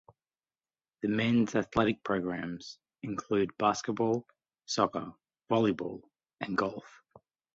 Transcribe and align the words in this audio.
The 1.03 1.09
men's 1.09 1.53
athletic 1.53 2.03
programs 2.03 2.79
include 3.03 3.55
basketball, 3.59 4.25
soccer, 4.65 5.13
volleyball 5.47 6.01
and 6.39 6.57
golf. 6.57 7.03